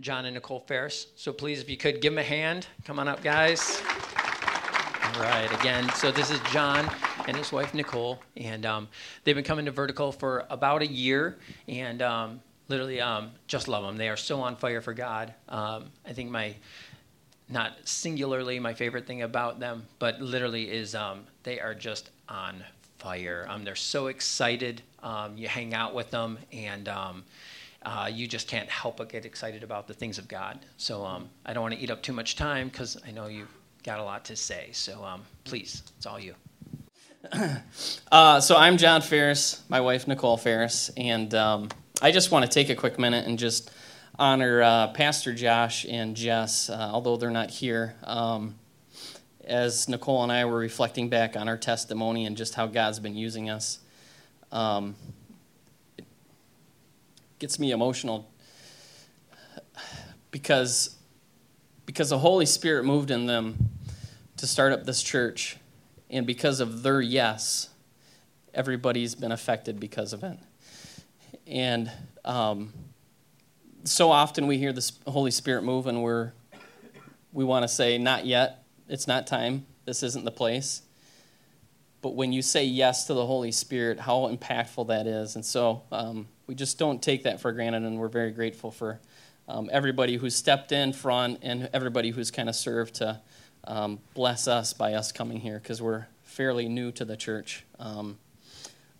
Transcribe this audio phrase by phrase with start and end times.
[0.00, 1.08] John and Nicole Ferris.
[1.14, 2.66] So please, if you could give them a hand.
[2.84, 3.82] Come on up, guys.
[5.02, 6.90] All right, again, so this is John
[7.26, 8.88] and his wife Nicole, and um,
[9.24, 11.36] they've been coming to Vertical for about a year,
[11.68, 13.96] and um, literally um, just love them.
[13.96, 15.34] They are so on fire for God.
[15.48, 16.54] Um, I think my,
[17.48, 22.64] not singularly my favorite thing about them, but literally is um, they are just on
[22.98, 23.46] fire.
[23.50, 24.80] Um, they're so excited.
[25.36, 26.88] you hang out with them, and
[27.82, 30.58] uh, you just can't help but get excited about the things of God.
[30.76, 31.04] So
[31.46, 34.04] I don't want to eat up too much time because I know you've got a
[34.04, 34.70] lot to say.
[34.72, 36.34] So um, please, it's all you.
[38.12, 41.68] uh, so I'm John Ferris, my wife Nicole Ferris, and um,
[42.00, 43.70] I just want to take a quick minute and just
[44.18, 47.94] honor uh, Pastor Josh and Jess, uh, although they're not here.
[48.04, 48.56] Um,
[49.44, 53.16] as Nicole and I were reflecting back on our testimony and just how God's been
[53.16, 53.80] using us,
[54.52, 54.94] um,
[57.40, 58.30] gets me emotional
[60.30, 60.96] because
[61.86, 63.70] because the Holy Spirit moved in them
[64.36, 65.56] to start up this church.
[66.08, 67.68] And because of their yes,
[68.54, 70.38] everybody's been affected because of it.
[71.48, 71.90] And
[72.24, 72.72] um,
[73.82, 76.32] so often we hear the Holy Spirit move and we're,
[77.32, 80.82] we want to say, not yet, it's not time, this isn't the place.
[82.02, 85.34] But when you say yes to the Holy Spirit, how impactful that is.
[85.34, 89.00] And so um, we just don't take that for granted, and we're very grateful for
[89.48, 93.20] um, everybody who's stepped in front and everybody who's kind of served to
[93.64, 97.64] um, bless us by us coming here because we're fairly new to the church.
[97.78, 98.18] Um,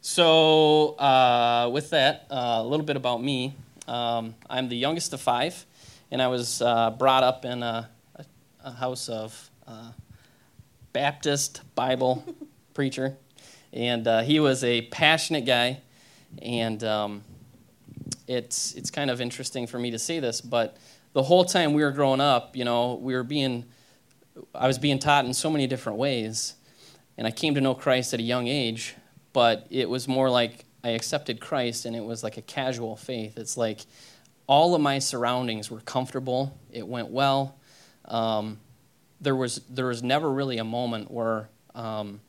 [0.02, 3.54] so, uh, with that, uh, a little bit about me.
[3.86, 5.66] Um, I'm the youngest of five,
[6.10, 8.24] and I was uh, brought up in a, a,
[8.64, 9.92] a house of uh,
[10.92, 12.24] Baptist Bible
[12.74, 13.16] preacher,
[13.72, 15.80] and uh, he was a passionate guy,
[16.40, 17.24] and um,
[18.26, 20.76] it's it's kind of interesting for me to say this, but
[21.12, 23.64] the whole time we were growing up, you know, we were being
[24.54, 26.54] I was being taught in so many different ways,
[27.18, 28.94] and I came to know Christ at a young age,
[29.32, 33.36] but it was more like I accepted Christ and it was like a casual faith.
[33.36, 33.80] It's like
[34.46, 36.58] all of my surroundings were comfortable.
[36.70, 37.58] It went well.
[38.06, 38.58] Um,
[39.20, 42.20] there was there was never really a moment where um,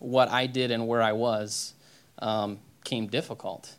[0.00, 1.74] what I did and where I was
[2.18, 3.76] um, came difficult.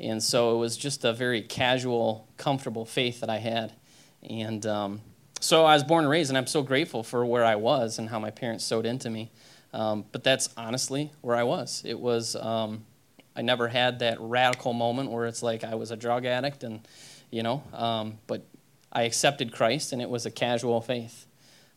[0.00, 3.72] And so it was just a very casual, comfortable faith that I had.
[4.22, 5.00] And um,
[5.40, 8.08] so I was born and raised, and I'm so grateful for where I was and
[8.08, 9.30] how my parents sowed into me.
[9.72, 11.82] Um, but that's honestly where I was.
[11.84, 12.84] It was, um,
[13.36, 16.80] I never had that radical moment where it's like I was a drug addict, and,
[17.30, 18.46] you know, um, but
[18.92, 21.26] I accepted Christ, and it was a casual faith.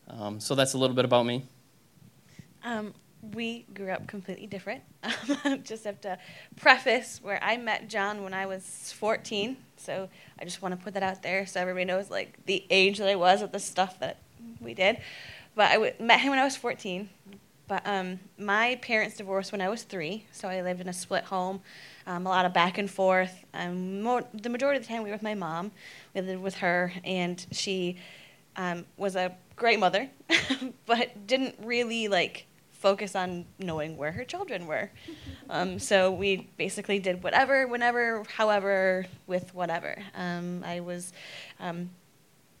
[0.08, 1.46] Um, so that's a little bit about me.
[2.64, 2.94] Um,
[3.34, 4.82] we grew up completely different.
[5.02, 6.18] I just have to
[6.56, 9.56] preface where I met John when I was 14.
[9.76, 12.98] So I just want to put that out there so everybody knows like the age
[12.98, 14.18] that I was with the stuff that
[14.60, 14.98] we did.
[15.54, 17.08] But I w- met him when I was 14.
[17.68, 21.24] But um, my parents divorced when I was three, so I lived in a split
[21.24, 21.60] home,
[22.06, 23.44] um, a lot of back and forth.
[23.54, 25.70] Um, more, the majority of the time we were with my mom.
[26.14, 27.96] We lived with her, and she
[28.56, 30.10] um, was a great mother,
[30.86, 32.46] but didn't really like
[32.82, 34.90] focus on knowing where her children were.
[35.50, 40.02] Um, so we basically did whatever, whenever, however, with whatever.
[40.14, 41.12] Um, I was
[41.60, 41.90] um,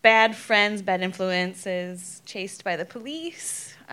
[0.02, 3.74] bad friends, bad influences, chased by the police.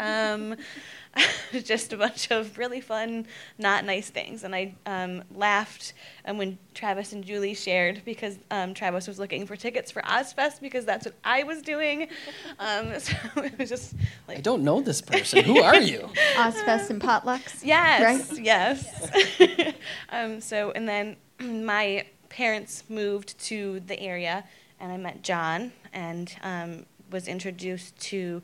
[1.63, 3.25] Just a bunch of really fun,
[3.57, 4.43] not nice things.
[4.43, 5.93] And I um, laughed
[6.25, 10.61] um, when Travis and Julie shared because um, Travis was looking for tickets for Ozzfest
[10.61, 12.07] because that's what I was doing.
[12.59, 13.93] Um, so it was just
[14.27, 14.37] like.
[14.37, 15.43] I don't know this person.
[15.45, 16.09] Who are you?
[16.35, 17.61] Ozzfest and potlucks.
[17.63, 18.31] Yes.
[18.31, 18.39] Right?
[18.39, 19.69] Yes.
[20.09, 24.43] Um, so, and then my parents moved to the area
[24.79, 28.41] and I met John and um, was introduced to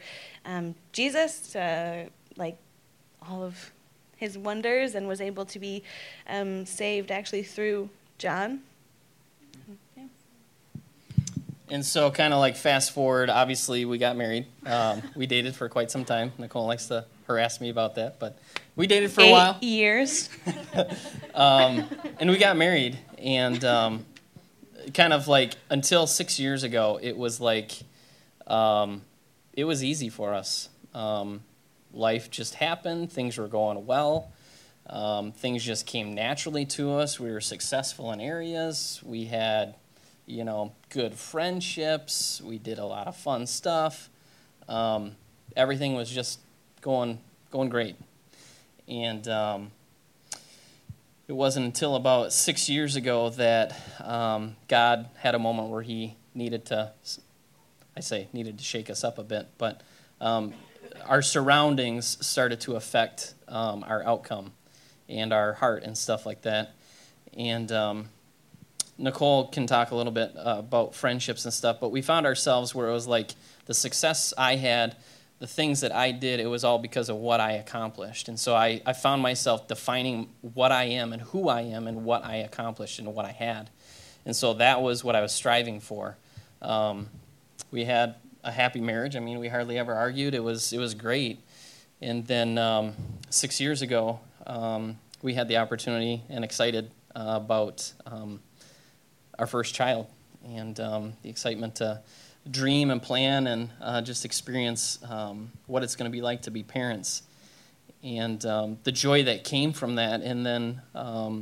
[0.94, 1.56] Jesus.
[1.56, 2.58] Uh, like
[3.28, 3.72] all of
[4.18, 5.84] his wonders and was able to be
[6.28, 8.62] um, saved actually through John.
[11.68, 14.46] And so, kind of like fast forward, obviously, we got married.
[14.68, 16.32] Um, we dated for quite some time.
[16.38, 18.38] Nicole likes to harass me about that, but
[18.76, 19.58] we dated for Eight a while.
[19.62, 20.30] years.
[21.34, 21.86] um,
[22.20, 23.00] and we got married.
[23.18, 24.06] And um,
[24.94, 27.72] kind of like until six years ago, it was like,
[28.46, 29.02] um,
[29.54, 30.70] it was easy for us.
[31.96, 34.32] Life just happened, things were going well.
[34.88, 37.20] Um, things just came naturally to us.
[37.20, 39.02] We were successful in areas.
[39.04, 39.76] We had,
[40.28, 42.40] you know, good friendships.
[42.40, 44.10] We did a lot of fun stuff.
[44.70, 45.16] Um,
[45.56, 46.40] everything was just
[46.82, 47.20] going
[47.50, 47.96] going great.
[48.88, 49.72] And um,
[51.28, 56.16] it wasn't until about six years ago that um, God had a moment where He
[56.36, 56.92] needed to,
[57.98, 59.82] I say, needed to shake us up a bit, but
[60.22, 60.54] um,
[61.06, 64.52] our surroundings started to affect um, our outcome
[65.08, 66.76] and our heart and stuff like that.
[67.38, 68.10] And um,
[68.98, 72.74] Nicole can talk a little bit uh, about friendships and stuff, but we found ourselves
[72.74, 73.32] where it was like
[73.66, 74.96] the success I had,
[75.40, 78.30] the things that I did, it was all because of what I accomplished.
[78.30, 82.06] And so I, I found myself defining what I am and who I am and
[82.06, 83.70] what I accomplished and what I had.
[84.26, 86.18] And so that was what I was striving for.
[86.62, 87.10] Um,
[87.70, 88.16] we had
[88.46, 89.16] a happy marriage.
[89.16, 90.36] I mean, we hardly ever argued.
[90.36, 91.40] It was, it was great.
[92.02, 92.94] And then um,
[93.30, 98.40] six years ago, um, we had the opportunity and excited uh, about um,
[99.40, 100.06] our first child
[100.48, 102.02] and um, the excitement to
[102.52, 106.52] dream and plan and uh, just experience um, what it's going to be like to
[106.52, 107.24] be parents
[108.04, 110.22] and um, the joy that came from that.
[110.22, 111.40] And then I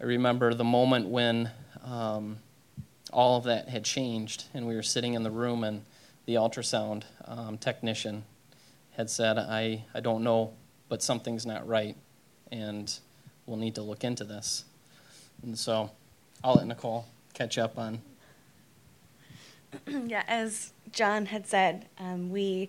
[0.00, 1.50] remember the moment when
[3.12, 5.84] all of that had changed, and we were sitting in the room, and
[6.26, 8.24] the ultrasound um, technician
[8.96, 10.52] had said, I, I don't know,
[10.88, 11.96] but something's not right,
[12.50, 12.98] and
[13.46, 14.64] we'll need to look into this.
[15.42, 15.90] And so
[16.44, 18.00] I'll let Nicole catch up on.
[19.86, 22.68] yeah, as John had said, um, we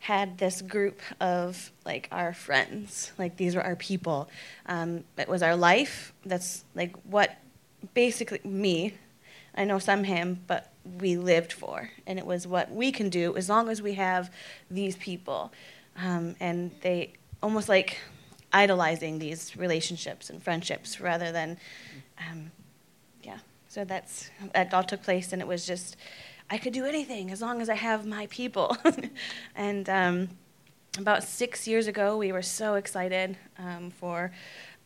[0.00, 4.28] had this group of like our friends, like these were our people.
[4.66, 6.12] Um, it was our life.
[6.26, 7.36] That's like what
[7.94, 8.94] basically me.
[9.54, 13.36] I know some him, but we lived for, and it was what we can do
[13.36, 14.30] as long as we have
[14.70, 15.52] these people,
[15.96, 17.12] um, and they
[17.42, 17.98] almost like
[18.52, 21.58] idolizing these relationships and friendships rather than
[22.18, 22.50] um,
[23.22, 23.38] yeah.
[23.68, 25.96] so that's that all took place, and it was just
[26.50, 28.76] I could do anything as long as I have my people.
[29.54, 30.28] and um,
[30.98, 34.32] about six years ago, we were so excited um, for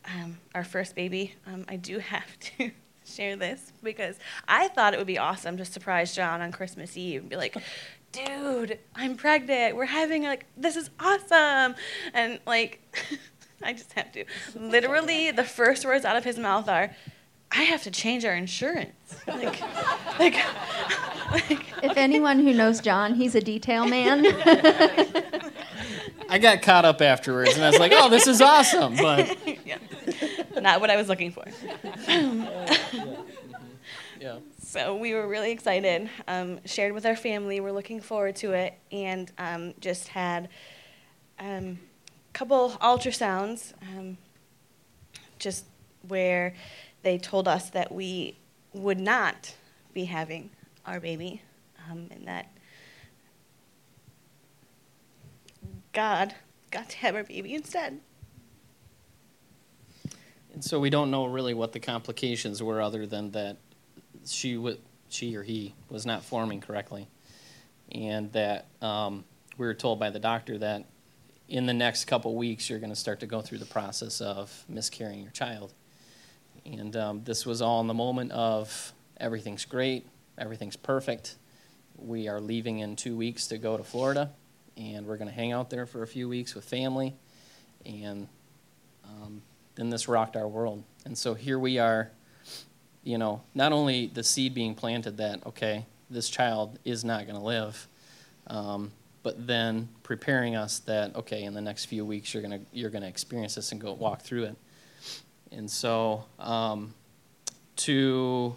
[0.05, 1.35] um, our first baby.
[1.45, 2.71] Um, I do have to
[3.07, 4.17] share this because
[4.47, 7.57] I thought it would be awesome to surprise John on Christmas Eve and be like,
[8.11, 9.75] dude, I'm pregnant.
[9.75, 11.75] We're having like this is awesome.
[12.13, 12.81] And like
[13.63, 14.25] I just have to.
[14.55, 16.91] Literally the first words out of his mouth are,
[17.51, 18.93] I have to change our insurance.
[19.27, 19.61] Like,
[20.19, 20.35] like,
[21.31, 24.25] like if anyone who knows John, he's a detail man.
[26.29, 29.77] I got caught up afterwards, and I was like, "Oh, this is awesome," but yeah.
[30.61, 31.45] Not what I was looking for.
[34.19, 34.39] yeah.
[34.61, 36.09] So we were really excited.
[36.27, 37.59] Um, shared with our family.
[37.59, 40.49] We're looking forward to it, and um, just had
[41.39, 41.79] a um,
[42.33, 44.17] couple ultrasounds, um,
[45.39, 45.65] just
[46.07, 46.53] where
[47.03, 48.37] they told us that we
[48.73, 49.55] would not
[49.93, 50.49] be having
[50.85, 51.41] our baby,
[51.89, 52.51] um, and that
[55.93, 56.35] God
[56.69, 57.99] got to have our baby instead.
[60.59, 63.57] So we don't know really what the complications were, other than that
[64.25, 67.07] she w- she or he was not forming correctly,
[67.91, 69.23] and that um,
[69.57, 70.85] we were told by the doctor that
[71.47, 74.65] in the next couple weeks you're going to start to go through the process of
[74.67, 75.73] miscarrying your child.
[76.65, 80.07] And um, this was all in the moment of everything's great,
[80.37, 81.35] everything's perfect.
[81.97, 84.31] We are leaving in two weeks to go to Florida,
[84.75, 87.15] and we're going to hang out there for a few weeks with family.
[87.85, 88.27] And
[89.05, 89.41] um,
[89.77, 90.83] then this rocked our world.
[91.05, 92.11] And so here we are,
[93.03, 97.37] you know, not only the seed being planted that, okay, this child is not going
[97.37, 97.87] to live,
[98.47, 98.91] um,
[99.23, 102.89] but then preparing us that, okay, in the next few weeks you're going to you're
[102.89, 104.55] going to experience this and go walk through it.
[105.51, 106.93] And so um,
[107.77, 108.55] to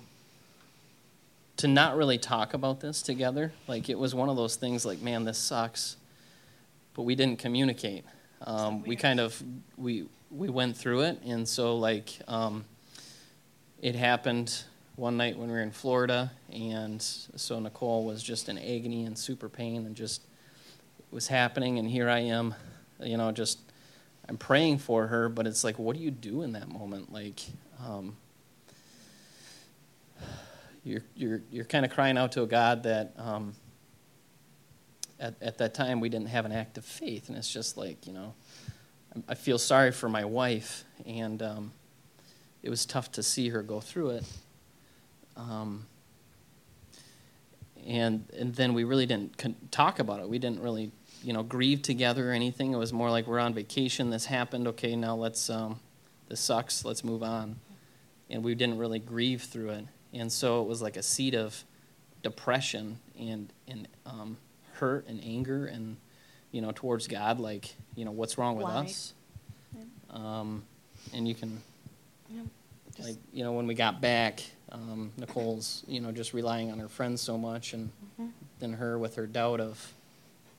[1.58, 5.02] to not really talk about this together, like it was one of those things like,
[5.02, 5.96] man, this sucks,
[6.94, 8.04] but we didn't communicate.
[8.42, 9.42] Um, we kind of
[9.76, 12.64] we we went through it, and so like um,
[13.82, 14.62] it happened
[14.96, 19.18] one night when we were in Florida, and so Nicole was just in agony and
[19.18, 20.22] super pain, and just
[20.98, 22.54] it was happening, and here I am,
[23.00, 23.58] you know, just
[24.28, 27.12] I'm praying for her, but it's like, what do you do in that moment?
[27.12, 27.40] Like,
[27.84, 28.16] um,
[30.84, 33.54] you're you're you're kind of crying out to a God that um,
[35.20, 38.06] at at that time we didn't have an act of faith, and it's just like
[38.06, 38.34] you know,
[39.28, 41.72] I feel sorry for my wife, and um,
[42.62, 44.24] it was tough to see her go through it.
[45.36, 45.86] Um,
[47.86, 50.28] and and then we really didn't con- talk about it.
[50.28, 50.90] We didn't really
[51.22, 52.72] you know, grieve together or anything.
[52.72, 54.10] It was more like we're on vacation.
[54.10, 54.66] This happened.
[54.68, 55.50] Okay, now let's.
[55.50, 55.80] Um,
[56.28, 56.84] this sucks.
[56.84, 57.56] Let's move on.
[58.30, 61.64] And we didn't really grieve through it, and so it was like a seed of
[62.22, 64.36] depression and and um,
[64.80, 65.96] hurt and anger and
[66.50, 67.38] you know towards God.
[67.38, 68.84] Like you know what's wrong with Why?
[68.84, 69.12] us.
[70.10, 70.64] Um,
[71.14, 71.60] and you can.
[72.96, 76.78] Just- like you know when we got back, um, Nicole's you know just relying on
[76.80, 78.30] her friends so much, and Mhm.
[78.58, 79.94] then her with her doubt of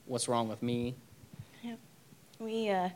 [0.06, 0.94] what's wrong with me.
[2.40, 2.88] we uh,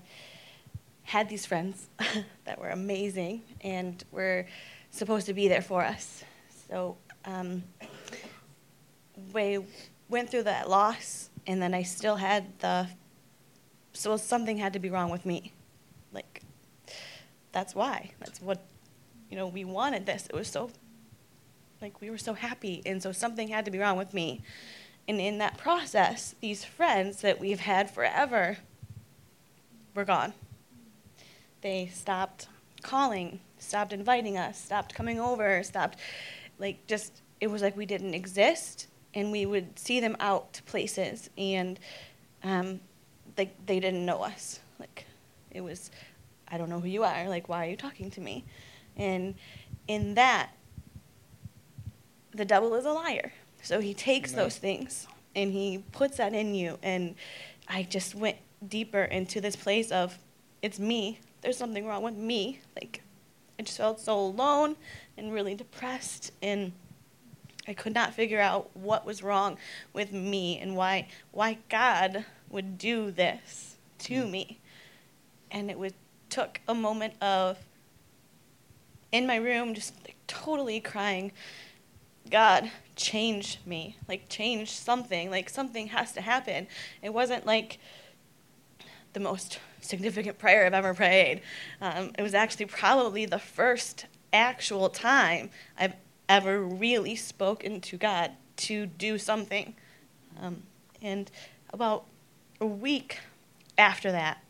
[1.04, 1.87] had these friends
[2.47, 4.45] that were amazing and were
[4.90, 6.25] supposed to be there for us.
[6.68, 7.62] So um,
[9.33, 9.59] we
[10.08, 12.88] went through that loss, and then I still had the.
[13.92, 15.52] So something had to be wrong with me.
[16.12, 16.42] Like,
[17.52, 18.10] that's why.
[18.20, 18.62] That's what,
[19.30, 20.26] you know, we wanted this.
[20.26, 20.70] It was so,
[21.80, 24.42] like, we were so happy, and so something had to be wrong with me.
[25.08, 28.58] And in that process, these friends that we've had forever
[29.94, 30.34] were gone.
[31.62, 32.48] They stopped
[32.82, 35.98] calling, stopped inviting us, stopped coming over, stopped,
[36.58, 38.88] like, just, it was like we didn't exist.
[39.16, 41.80] And we would see them out to places, and
[42.44, 42.80] um,
[43.37, 44.61] like they didn't know us.
[44.78, 45.06] Like,
[45.50, 45.90] it was,
[46.49, 47.28] I don't know who you are.
[47.28, 48.44] Like, why are you talking to me?
[48.96, 49.35] And
[49.88, 50.50] in that,
[52.32, 53.32] the devil is a liar.
[53.62, 54.44] So he takes Amen.
[54.44, 56.78] those things and he puts that in you.
[56.82, 57.14] And
[57.68, 58.37] I just went
[58.68, 60.18] deeper into this place of,
[60.62, 61.20] it's me.
[61.40, 62.61] There's something wrong with me.
[62.75, 63.02] Like,
[63.58, 64.76] I just felt so alone
[65.16, 66.32] and really depressed.
[66.42, 66.73] And
[67.68, 69.58] I could not figure out what was wrong
[69.92, 74.58] with me and why, why God would do this to me.
[75.50, 75.92] And it was,
[76.28, 77.58] took a moment of,
[79.12, 81.32] in my room, just like totally crying,
[82.30, 83.96] God, change me.
[84.08, 85.30] Like, change something.
[85.30, 86.66] Like, something has to happen.
[87.02, 87.78] It wasn't like
[89.12, 91.40] the most significant prayer I've ever prayed.
[91.80, 95.94] Um, it was actually probably the first actual time I've
[96.28, 99.75] ever really spoken to God to do something.
[100.40, 100.62] Um,
[101.02, 101.30] and
[101.73, 102.04] about
[102.61, 103.18] a week
[103.78, 104.42] after that,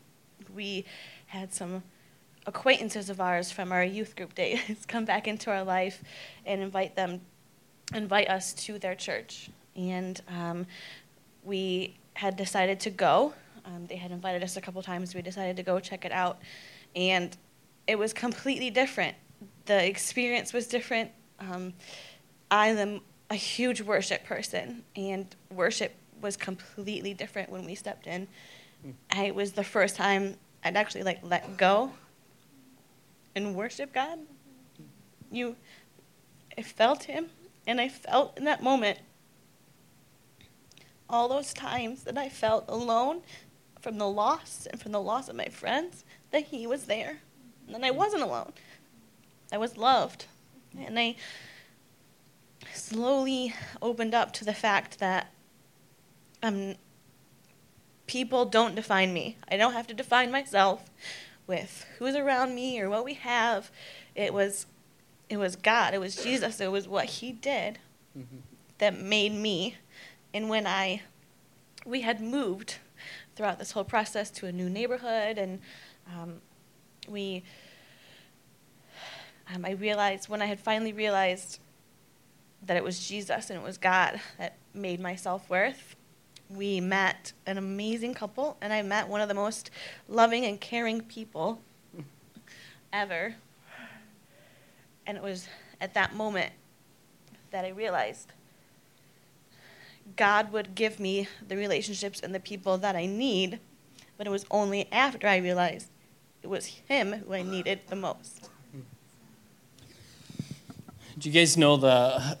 [0.55, 0.85] we
[1.27, 1.83] had some
[2.45, 6.03] acquaintances of ours from our youth group days come back into our life
[6.45, 7.21] and invite them
[7.93, 9.49] invite us to their church.
[9.75, 10.67] And um,
[11.43, 13.33] we had decided to go.
[13.65, 15.15] Um, they had invited us a couple times.
[15.15, 16.39] We decided to go check it out.
[16.97, 17.35] And
[17.85, 19.15] it was completely different.
[19.67, 21.73] The experience was different um,
[22.51, 28.27] i am a huge worship person and worship was completely different when we stepped in
[29.11, 31.91] I, it was the first time i'd actually like let go
[33.37, 34.19] and worship God.
[35.31, 35.55] You,
[36.57, 37.29] I felt Him,
[37.67, 38.99] and I felt in that moment
[41.09, 43.21] all those times that I felt alone
[43.79, 47.19] from the loss and from the loss of my friends, that He was there.
[47.71, 48.53] And I wasn't alone.
[49.51, 50.25] I was loved.
[50.85, 51.15] And I
[52.73, 55.31] slowly opened up to the fact that
[56.43, 56.75] um,
[58.05, 59.37] people don't define me.
[59.49, 60.85] I don't have to define myself
[61.45, 63.71] with who's around me or what we have.
[64.15, 64.65] It was
[65.29, 67.79] it was God, it was Jesus, it was what he did
[68.17, 68.37] Mm-hmm.
[68.79, 69.75] that made me.
[70.33, 71.03] And when I
[71.85, 72.77] we had moved
[73.35, 75.59] throughout this whole process to a new neighborhood and
[76.07, 76.41] um,
[77.07, 77.43] we
[79.53, 81.59] um, I realized when I had finally realized
[82.65, 85.95] that it was Jesus and it was God that made my self worth.
[86.49, 89.69] We met an amazing couple, and I met one of the most
[90.07, 91.59] loving and caring people
[92.93, 93.35] ever.
[95.05, 95.47] And it was
[95.81, 96.51] at that moment
[97.51, 98.31] that I realized
[100.15, 103.59] God would give me the relationships and the people that I need,
[104.17, 105.89] but it was only after I realized
[106.43, 108.49] it was Him who I needed the most.
[111.17, 112.37] Do you guys know the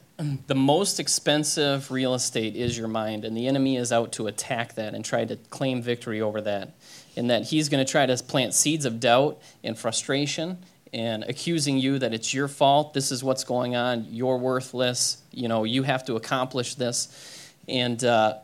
[0.47, 4.75] the most expensive real estate is your mind, and the enemy is out to attack
[4.75, 6.73] that and try to claim victory over that,
[7.15, 10.59] and that he's going to try to plant seeds of doubt and frustration
[10.93, 12.93] and accusing you that it's your fault.
[12.93, 14.05] This is what's going on.
[14.11, 15.23] You're worthless.
[15.31, 18.35] You know you have to accomplish this, and uh,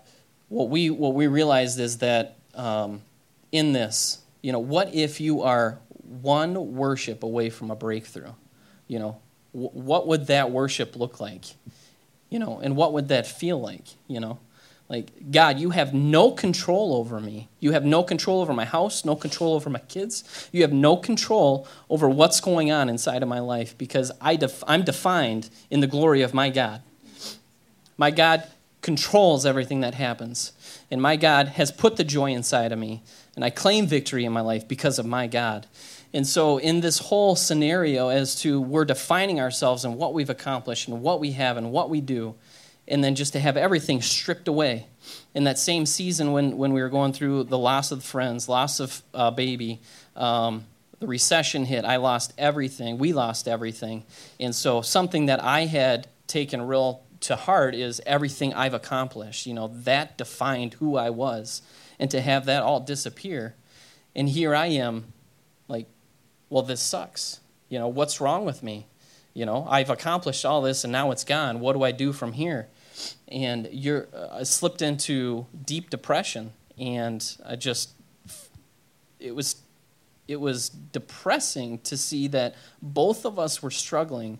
[0.49, 3.03] what we what we realized is that um,
[3.51, 5.77] in this, you know, what if you are
[6.21, 8.33] one worship away from a breakthrough?
[8.87, 9.17] You know,
[9.53, 11.45] what would that worship look like?
[12.29, 13.85] You know, and what would that feel like?
[14.07, 14.39] You know,
[14.89, 17.47] like, God, you have no control over me.
[17.59, 20.49] You have no control over my house, no control over my kids.
[20.51, 24.63] You have no control over what's going on inside of my life because I def-
[24.67, 26.81] I'm defined in the glory of my God.
[27.97, 28.43] My God
[28.81, 30.51] controls everything that happens.
[30.91, 33.01] And my God has put the joy inside of me.
[33.35, 35.65] And I claim victory in my life because of my God.
[36.13, 40.87] And so, in this whole scenario, as to we're defining ourselves and what we've accomplished
[40.87, 42.35] and what we have and what we do,
[42.87, 44.87] and then just to have everything stripped away.
[45.33, 48.79] In that same season, when, when we were going through the loss of friends, loss
[48.79, 49.81] of uh, baby,
[50.15, 50.65] um,
[50.99, 51.85] the recession hit.
[51.85, 52.97] I lost everything.
[52.97, 54.03] We lost everything.
[54.39, 59.45] And so something that I had taken real to heart is everything I've accomplished.
[59.45, 61.61] You know, that defined who I was.
[61.99, 63.55] And to have that all disappear.
[64.15, 65.13] And here I am,
[66.53, 67.39] well, this sucks.
[67.67, 68.85] You know, what's wrong with me?
[69.33, 71.59] You know, I've accomplished all this and now it's gone.
[71.59, 72.67] What do I do from here?
[73.27, 77.93] And you're uh, slipped into deep depression and I just
[79.19, 79.63] it was
[80.27, 84.37] it was depressing to see that both of us were struggling,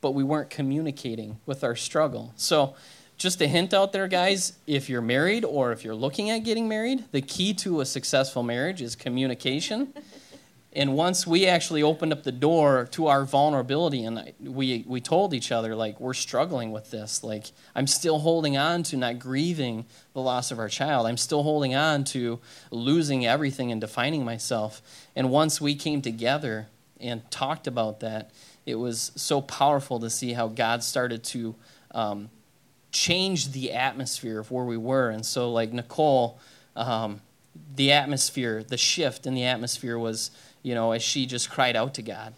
[0.00, 2.32] but we weren't communicating with our struggle.
[2.36, 2.76] So,
[3.16, 6.68] just a hint out there, guys if you're married or if you're looking at getting
[6.68, 9.92] married, the key to a successful marriage is communication.
[10.76, 15.34] And once we actually opened up the door to our vulnerability and we, we told
[15.34, 19.84] each other like we're struggling with this like i'm still holding on to not grieving
[20.16, 21.06] the loss of our child.
[21.06, 22.40] I'm still holding on to
[22.70, 24.80] losing everything and defining myself.
[25.14, 26.68] And once we came together
[26.98, 28.30] and talked about that
[28.64, 31.54] it was so powerful to see how god started to
[31.90, 32.30] um,
[32.92, 35.10] change the atmosphere of where we were.
[35.10, 36.40] And so like nicole
[36.74, 37.20] um,
[37.74, 40.30] the atmosphere the shift in the atmosphere was
[40.66, 42.34] you know, as she just cried out to God.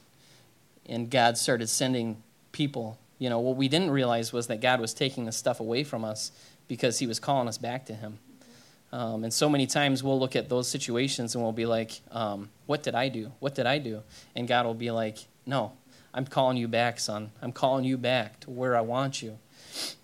[0.84, 2.98] And God started sending people.
[3.18, 6.04] You know, what we didn't realize was that God was taking the stuff away from
[6.04, 6.30] us
[6.68, 8.18] because He was calling us back to Him.
[8.92, 12.50] Um, and so many times we'll look at those situations and we'll be like, um,
[12.66, 13.32] What did I do?
[13.40, 14.02] What did I do?
[14.36, 15.16] And God will be like,
[15.46, 15.72] No,
[16.12, 17.30] I'm calling you back, son.
[17.40, 19.38] I'm calling you back to where I want you.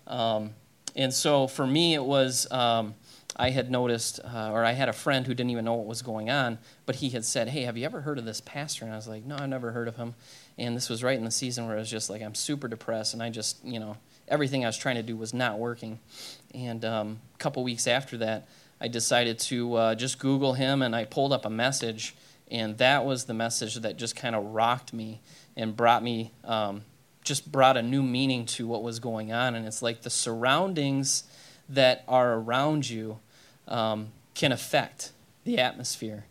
[0.07, 0.55] Um,
[0.95, 2.95] and so for me, it was um,
[3.37, 6.01] I had noticed, uh, or I had a friend who didn't even know what was
[6.01, 8.85] going on, but he had said, Hey, have you ever heard of this pastor?
[8.85, 10.15] And I was like, No, I've never heard of him.
[10.57, 13.13] And this was right in the season where I was just like, I'm super depressed,
[13.13, 15.99] and I just, you know, everything I was trying to do was not working.
[16.53, 18.47] And um, a couple weeks after that,
[18.79, 22.15] I decided to uh, just Google him, and I pulled up a message,
[22.49, 25.21] and that was the message that just kind of rocked me
[25.57, 26.83] and brought me, um,
[27.23, 29.55] just brought a new meaning to what was going on.
[29.55, 31.23] And it's like the surroundings
[31.67, 33.19] that are around you
[33.67, 35.11] um, can affect
[35.43, 36.25] the atmosphere.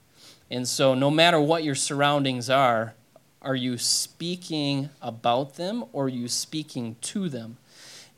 [0.51, 2.94] And so, no matter what your surroundings are,
[3.42, 7.57] are you speaking about them or are you speaking to them?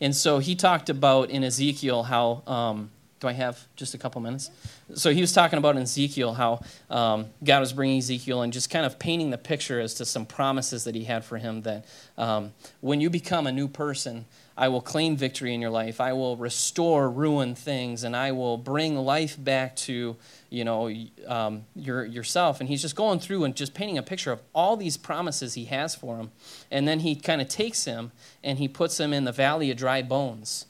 [0.00, 2.42] And so, he talked about in Ezekiel how.
[2.46, 4.50] Um, do I have just a couple minutes?
[4.94, 8.68] So he was talking about in Ezekiel how um, God was bringing Ezekiel and just
[8.68, 11.86] kind of painting the picture as to some promises that he had for him that
[12.18, 14.26] um, when you become a new person,
[14.58, 16.00] I will claim victory in your life.
[16.00, 20.16] I will restore ruined things, and I will bring life back to
[20.48, 20.90] you know
[21.26, 22.60] um, your yourself.
[22.60, 25.66] And he's just going through and just painting a picture of all these promises he
[25.66, 26.30] has for him.
[26.70, 29.76] And then he kind of takes him and he puts him in the valley of
[29.76, 30.64] dry bones.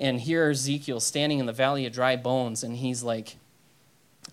[0.00, 3.36] And here Ezekiel standing in the valley of dry bones, and he's like,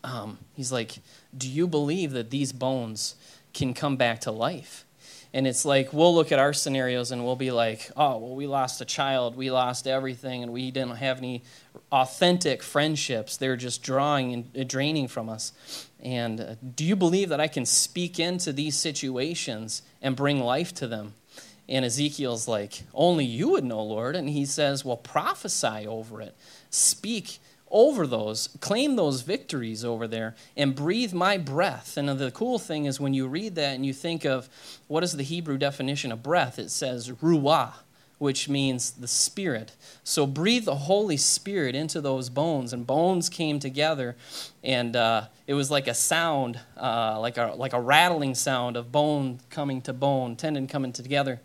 [0.03, 0.99] um, he's like,
[1.38, 3.15] do you believe that these bones
[3.53, 4.86] can come back to life?
[5.34, 8.47] And it's like we'll look at our scenarios and we'll be like, oh, well, we
[8.47, 11.43] lost a child, we lost everything, and we didn't have any
[11.91, 13.36] authentic friendships.
[13.36, 15.51] They're just drawing and uh, draining from us.
[16.01, 20.73] And uh, do you believe that I can speak into these situations and bring life
[20.75, 21.13] to them?
[21.69, 24.15] And Ezekiel's like, only you would know, Lord.
[24.15, 26.36] And he says, well, prophesy over it.
[26.69, 31.97] Speak over those, claim those victories over there, and breathe my breath.
[31.97, 34.47] And the cool thing is when you read that and you think of
[34.88, 37.73] what is the Hebrew definition of breath, it says ruah,
[38.17, 39.73] which means the Spirit.
[40.03, 44.15] So breathe the Holy Spirit into those bones, and bones came together,
[44.63, 48.91] and uh, it was like a sound, uh, like a like a rattling sound of
[48.91, 51.39] bone coming to bone, tendon coming together,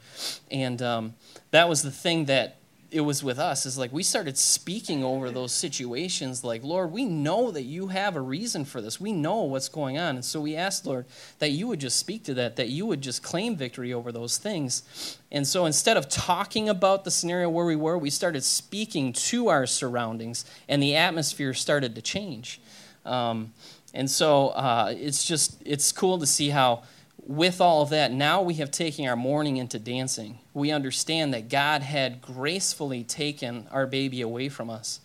[0.51, 1.15] and um,
[1.51, 2.57] that was the thing that
[2.93, 7.05] it was with us is like we started speaking over those situations like lord we
[7.05, 9.01] know that you have a reason for this.
[9.01, 10.17] We know what's going on.
[10.17, 11.07] And so we asked lord
[11.39, 14.39] that you would just speak to that that you would just claim victory over those
[14.39, 15.19] things.
[15.31, 19.49] And so instead of talking about the scenario where we were we started speaking to
[19.49, 22.61] our surroundings and the atmosphere started to change.
[23.05, 23.53] Um,
[23.95, 26.83] and so uh, it's just it's cool to see how
[27.25, 30.41] with all of that, now we have taken our mourning into dancing.
[30.55, 35.01] We understand that God had gracefully taken our baby away from us.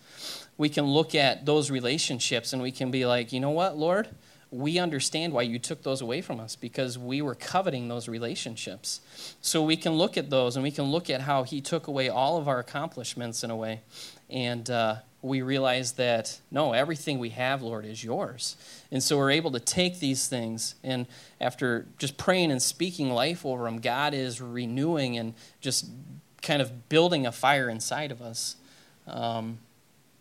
[0.56, 4.08] We can look at those relationships and we can be like, you know what, Lord?
[4.50, 9.00] We understand why you took those away from us because we were coveting those relationships.
[9.40, 12.08] So we can look at those and we can look at how He took away
[12.08, 13.82] all of our accomplishments in a way.
[14.30, 18.56] And uh, we realize that, no, everything we have, Lord, is yours.
[18.92, 21.06] And so we're able to take these things, and
[21.40, 25.86] after just praying and speaking life over them, God is renewing and just
[26.40, 28.56] kind of building a fire inside of us.
[29.06, 29.58] Um,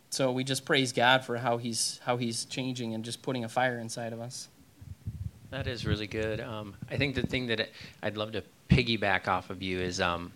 [0.09, 3.49] so we just praise God for how he's, how he's changing and just putting a
[3.49, 4.47] fire inside of us.
[5.51, 6.39] That is really good.
[6.39, 7.69] Um, I think the thing that
[8.01, 10.31] I'd love to piggyback off of you is um,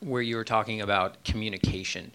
[0.00, 2.12] where you were talking about communication.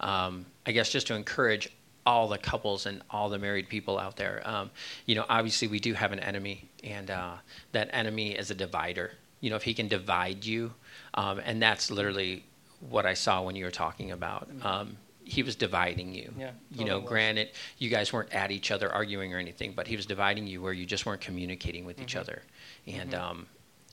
[0.00, 1.68] Um, I guess just to encourage
[2.06, 4.42] all the couples and all the married people out there.
[4.44, 4.70] Um,
[5.06, 7.34] you know, obviously we do have an enemy, and uh,
[7.72, 9.12] that enemy is a divider.
[9.40, 10.72] You know, if he can divide you,
[11.14, 12.44] um, and that's literally
[12.90, 14.48] what I saw when you were talking about.
[14.48, 14.66] Mm-hmm.
[14.66, 16.34] Um, he was dividing you.
[16.38, 19.96] Yeah, You know, granted, you guys weren't at each other arguing or anything, but he
[19.96, 22.04] was dividing you where you just weren't communicating with Mm-hmm.
[22.04, 22.42] each other.
[22.86, 23.46] And um,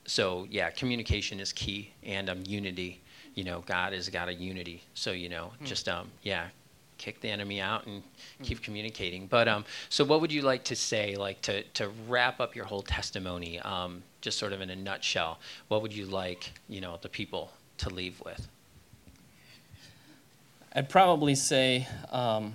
[0.04, 3.00] so, yeah, communication is key, and um, unity.
[3.34, 4.82] You know, God has got a unity.
[4.94, 5.64] So, you know, Hmm.
[5.64, 6.48] just um, yeah,
[6.98, 8.02] kick the enemy out and
[8.42, 9.26] keep communicating.
[9.26, 12.66] But um, so, what would you like to say, like to to wrap up your
[12.66, 15.38] whole testimony, um, just sort of in a nutshell?
[15.68, 18.48] What would you like, you know, the people to leave with?
[20.74, 22.54] I'd probably say, um,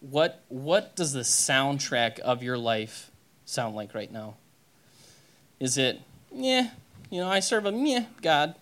[0.00, 3.10] what what does the soundtrack of your life
[3.44, 4.36] sound like right now?
[5.58, 6.00] Is it,
[6.32, 6.70] yeah,
[7.10, 8.54] you know, I serve a yeah God.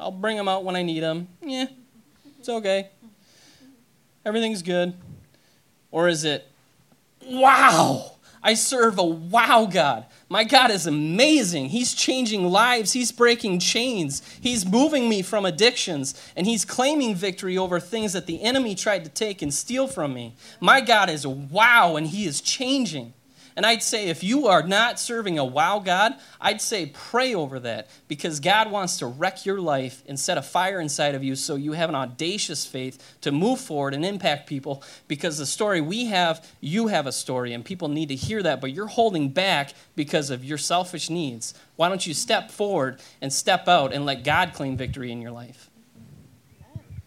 [0.00, 1.28] I'll bring him out when I need him.
[1.42, 1.66] Yeah,
[2.38, 2.88] it's okay.
[4.24, 4.94] Everything's good.
[5.90, 6.46] Or is it,
[7.26, 10.06] wow, I serve a wow God.
[10.28, 11.70] My God is amazing.
[11.70, 12.92] He's changing lives.
[12.92, 14.22] He's breaking chains.
[14.40, 16.14] He's moving me from addictions.
[16.36, 20.14] And He's claiming victory over things that the enemy tried to take and steal from
[20.14, 20.36] me.
[20.60, 23.12] My God is wow, and He is changing.
[23.56, 27.58] And I'd say if you are not serving a wow God, I'd say pray over
[27.60, 31.36] that because God wants to wreck your life and set a fire inside of you
[31.36, 35.80] so you have an audacious faith to move forward and impact people because the story
[35.80, 39.28] we have, you have a story and people need to hear that, but you're holding
[39.28, 41.54] back because of your selfish needs.
[41.76, 45.32] Why don't you step forward and step out and let God claim victory in your
[45.32, 45.70] life?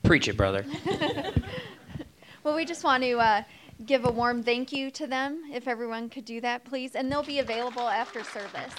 [0.04, 0.66] Preach it, brother.
[2.44, 3.44] Well, we just want to uh,
[3.86, 6.96] give a warm thank you to them, if everyone could do that, please.
[6.96, 8.74] And they'll be available after service.